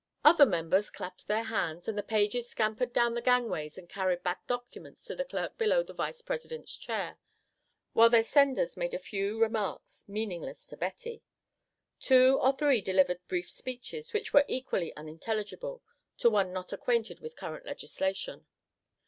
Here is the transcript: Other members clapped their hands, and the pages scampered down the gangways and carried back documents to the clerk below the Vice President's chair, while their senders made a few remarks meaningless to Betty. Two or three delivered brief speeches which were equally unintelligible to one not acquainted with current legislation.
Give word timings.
Other 0.25 0.47
members 0.47 0.89
clapped 0.89 1.27
their 1.27 1.43
hands, 1.43 1.87
and 1.87 1.95
the 1.95 2.01
pages 2.01 2.49
scampered 2.49 2.91
down 2.91 3.13
the 3.13 3.21
gangways 3.21 3.77
and 3.77 3.87
carried 3.87 4.23
back 4.23 4.47
documents 4.47 5.05
to 5.05 5.15
the 5.15 5.23
clerk 5.23 5.59
below 5.59 5.83
the 5.83 5.93
Vice 5.93 6.23
President's 6.23 6.75
chair, 6.75 7.19
while 7.93 8.09
their 8.09 8.23
senders 8.23 8.75
made 8.75 8.95
a 8.95 8.97
few 8.97 9.39
remarks 9.39 10.09
meaningless 10.09 10.65
to 10.65 10.75
Betty. 10.75 11.21
Two 11.99 12.39
or 12.41 12.51
three 12.51 12.81
delivered 12.81 13.19
brief 13.27 13.51
speeches 13.51 14.11
which 14.11 14.33
were 14.33 14.43
equally 14.47 14.91
unintelligible 14.97 15.83
to 16.17 16.31
one 16.31 16.51
not 16.51 16.73
acquainted 16.73 17.19
with 17.19 17.35
current 17.35 17.67
legislation. 17.67 18.47